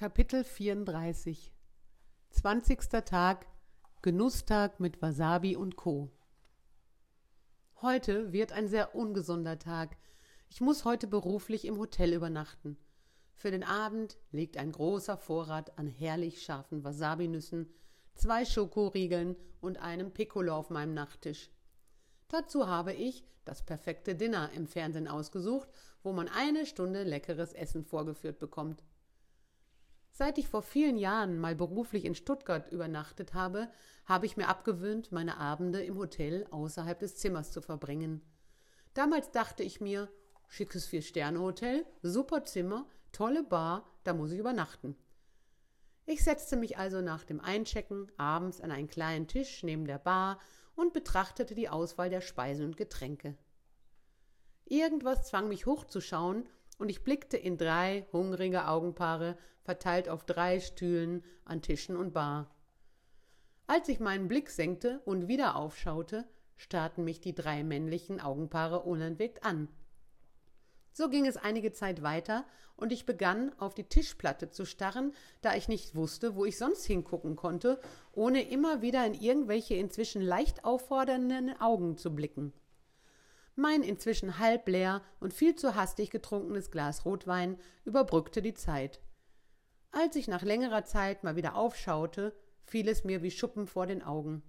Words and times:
Kapitel 0.00 0.44
34 0.44 1.52
20. 2.30 2.88
Tag 3.04 3.46
Genusstag 4.00 4.80
mit 4.80 5.02
Wasabi 5.02 5.56
und 5.56 5.76
Co. 5.76 6.10
Heute 7.82 8.32
wird 8.32 8.52
ein 8.52 8.66
sehr 8.66 8.94
ungesunder 8.94 9.58
Tag. 9.58 9.98
Ich 10.48 10.62
muss 10.62 10.86
heute 10.86 11.06
beruflich 11.06 11.66
im 11.66 11.76
Hotel 11.76 12.14
übernachten. 12.14 12.78
Für 13.34 13.50
den 13.50 13.62
Abend 13.62 14.16
liegt 14.32 14.56
ein 14.56 14.72
großer 14.72 15.18
Vorrat 15.18 15.78
an 15.78 15.86
herrlich 15.86 16.40
scharfen 16.40 16.82
Wasabi-Nüssen, 16.82 17.70
zwei 18.14 18.46
Schokoriegeln 18.46 19.36
und 19.60 19.82
einem 19.82 20.14
Piccolo 20.14 20.56
auf 20.56 20.70
meinem 20.70 20.94
Nachttisch. 20.94 21.50
Dazu 22.28 22.66
habe 22.66 22.94
ich 22.94 23.22
das 23.44 23.66
perfekte 23.66 24.14
Dinner 24.14 24.50
im 24.52 24.66
Fernsehen 24.66 25.08
ausgesucht, 25.08 25.68
wo 26.02 26.14
man 26.14 26.28
eine 26.28 26.64
Stunde 26.64 27.02
leckeres 27.02 27.52
Essen 27.52 27.84
vorgeführt 27.84 28.38
bekommt. 28.38 28.82
Seit 30.12 30.38
ich 30.38 30.48
vor 30.48 30.62
vielen 30.62 30.98
Jahren 30.98 31.38
mal 31.38 31.54
beruflich 31.54 32.04
in 32.04 32.14
Stuttgart 32.14 32.70
übernachtet 32.70 33.32
habe, 33.32 33.70
habe 34.04 34.26
ich 34.26 34.36
mir 34.36 34.48
abgewöhnt, 34.48 35.12
meine 35.12 35.38
Abende 35.38 35.82
im 35.82 35.96
Hotel 35.96 36.46
außerhalb 36.50 36.98
des 36.98 37.16
Zimmers 37.16 37.52
zu 37.52 37.62
verbringen. 37.62 38.20
Damals 38.92 39.30
dachte 39.30 39.62
ich 39.62 39.80
mir, 39.80 40.08
schickes 40.48 40.86
Vier-Sterne-Hotel, 40.86 41.86
super 42.02 42.44
Zimmer, 42.44 42.86
tolle 43.12 43.44
Bar, 43.44 43.88
da 44.04 44.12
muss 44.12 44.32
ich 44.32 44.38
übernachten. 44.38 44.96
Ich 46.06 46.24
setzte 46.24 46.56
mich 46.56 46.76
also 46.76 47.00
nach 47.00 47.24
dem 47.24 47.40
Einchecken 47.40 48.10
abends 48.16 48.60
an 48.60 48.72
einen 48.72 48.88
kleinen 48.88 49.28
Tisch 49.28 49.62
neben 49.62 49.86
der 49.86 49.98
Bar 49.98 50.40
und 50.74 50.92
betrachtete 50.92 51.54
die 51.54 51.68
Auswahl 51.68 52.10
der 52.10 52.20
Speisen 52.20 52.64
und 52.66 52.76
Getränke. 52.76 53.36
Irgendwas 54.64 55.28
zwang 55.28 55.48
mich 55.48 55.66
hochzuschauen 55.66 56.48
und 56.80 56.88
ich 56.88 57.04
blickte 57.04 57.36
in 57.36 57.58
drei 57.58 58.06
hungrige 58.12 58.66
Augenpaare, 58.66 59.36
verteilt 59.62 60.08
auf 60.08 60.24
drei 60.24 60.60
Stühlen 60.60 61.22
an 61.44 61.60
Tischen 61.60 61.96
und 61.96 62.12
Bar. 62.12 62.50
Als 63.66 63.88
ich 63.88 64.00
meinen 64.00 64.28
Blick 64.28 64.50
senkte 64.50 65.00
und 65.04 65.28
wieder 65.28 65.56
aufschaute, 65.56 66.26
starrten 66.56 67.04
mich 67.04 67.20
die 67.20 67.34
drei 67.34 67.62
männlichen 67.62 68.20
Augenpaare 68.20 68.80
unentwegt 68.80 69.44
an. 69.44 69.68
So 70.92 71.08
ging 71.08 71.26
es 71.26 71.36
einige 71.36 71.72
Zeit 71.72 72.02
weiter, 72.02 72.44
und 72.76 72.92
ich 72.92 73.04
begann 73.04 73.52
auf 73.58 73.74
die 73.74 73.84
Tischplatte 73.84 74.50
zu 74.50 74.64
starren, 74.64 75.12
da 75.42 75.54
ich 75.54 75.68
nicht 75.68 75.94
wusste, 75.94 76.34
wo 76.34 76.46
ich 76.46 76.56
sonst 76.56 76.86
hingucken 76.86 77.36
konnte, 77.36 77.78
ohne 78.12 78.42
immer 78.48 78.80
wieder 78.80 79.04
in 79.04 79.12
irgendwelche 79.12 79.74
inzwischen 79.74 80.22
leicht 80.22 80.64
auffordernden 80.64 81.60
Augen 81.60 81.98
zu 81.98 82.14
blicken. 82.14 82.54
Mein 83.56 83.82
inzwischen 83.82 84.38
halb 84.38 84.68
leer 84.68 85.02
und 85.18 85.34
viel 85.34 85.54
zu 85.56 85.74
hastig 85.74 86.10
getrunkenes 86.10 86.70
Glas 86.70 87.04
Rotwein 87.04 87.58
überbrückte 87.84 88.42
die 88.42 88.54
Zeit. 88.54 89.00
Als 89.92 90.16
ich 90.16 90.28
nach 90.28 90.42
längerer 90.42 90.84
Zeit 90.84 91.24
mal 91.24 91.36
wieder 91.36 91.56
aufschaute, 91.56 92.34
fiel 92.64 92.88
es 92.88 93.04
mir 93.04 93.22
wie 93.22 93.30
Schuppen 93.30 93.66
vor 93.66 93.86
den 93.86 94.02
Augen. 94.02 94.42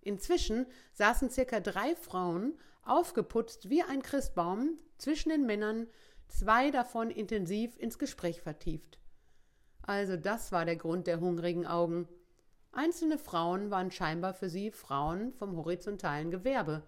Inzwischen 0.00 0.66
saßen 0.92 1.30
circa 1.30 1.60
drei 1.60 1.94
Frauen, 1.96 2.58
aufgeputzt 2.82 3.68
wie 3.68 3.82
ein 3.82 4.02
Christbaum, 4.02 4.78
zwischen 4.96 5.30
den 5.30 5.44
Männern, 5.44 5.88
zwei 6.28 6.70
davon 6.70 7.10
intensiv 7.10 7.76
ins 7.78 7.98
Gespräch 7.98 8.40
vertieft. 8.40 8.98
Also 9.82 10.16
das 10.16 10.52
war 10.52 10.64
der 10.64 10.76
Grund 10.76 11.06
der 11.06 11.20
hungrigen 11.20 11.66
Augen. 11.66 12.08
Einzelne 12.72 13.18
Frauen 13.18 13.70
waren 13.70 13.90
scheinbar 13.90 14.34
für 14.34 14.48
sie 14.48 14.70
Frauen 14.70 15.32
vom 15.32 15.56
horizontalen 15.56 16.30
Gewerbe, 16.30 16.84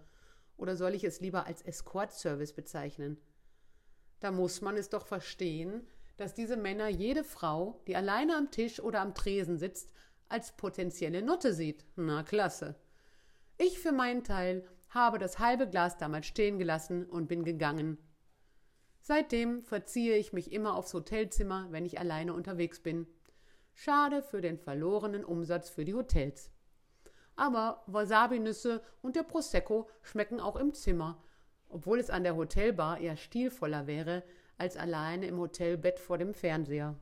oder 0.63 0.77
soll 0.77 0.95
ich 0.95 1.03
es 1.03 1.21
lieber 1.21 1.45
als 1.47 1.61
Escort-Service 1.63 2.53
bezeichnen? 2.53 3.21
Da 4.21 4.31
muss 4.31 4.61
man 4.61 4.77
es 4.77 4.89
doch 4.89 5.09
verstehen, 5.09 5.89
dass 6.17 6.35
diese 6.35 6.57
Männer 6.57 6.87
jede 6.87 7.25
Frau, 7.25 7.83
die 7.89 7.97
alleine 7.97 8.37
am 8.37 8.53
Tisch 8.53 8.79
oder 8.79 9.01
am 9.01 9.13
Tresen 9.13 9.59
sitzt, 9.59 9.93
als 10.29 10.57
potenzielle 10.57 11.21
Nutte 11.21 11.53
sieht. 11.53 11.85
Na 11.97 12.23
klasse. 12.23 12.77
Ich 13.59 13.81
für 13.81 13.91
meinen 13.91 14.23
Teil 14.23 14.65
habe 14.89 15.19
das 15.19 15.41
halbe 15.41 15.69
Glas 15.69 15.99
damals 15.99 16.27
stehen 16.27 16.61
gelassen 16.61 17.07
und 17.07 17.27
bin 17.27 17.43
gegangen. 17.43 17.99
Seitdem 19.01 19.65
verziehe 19.65 20.17
ich 20.17 20.33
mich 20.33 20.53
immer 20.53 20.77
aufs 20.77 20.95
Hotelzimmer, 20.95 21.67
wenn 21.71 21.85
ich 21.85 21.99
alleine 21.99 22.35
unterwegs 22.35 22.79
bin. 22.79 23.09
Schade 23.75 24.23
für 24.23 24.41
den 24.41 24.59
verlorenen 24.59 25.25
Umsatz 25.25 25.71
für 25.71 25.85
die 25.85 25.95
Hotels 25.95 26.52
aber 27.43 27.83
Wasabi-Nüsse 27.89 28.81
und 29.03 29.17
der 29.17 29.25
Prosecco 29.25 29.89
schmecken 30.01 30.39
auch 30.39 30.55
im 30.55 30.75
Zimmer, 30.75 31.21
obwohl 31.69 31.99
es 31.99 32.09
an 32.09 32.23
der 32.23 32.37
Hotelbar 32.37 33.01
eher 33.01 33.17
stilvoller 33.17 33.89
wäre 33.89 34.23
als 34.59 34.77
alleine 34.77 35.27
im 35.27 35.41
Hotelbett 35.41 35.99
vor 35.99 36.19
dem 36.19 36.35
Fernseher. 36.35 36.95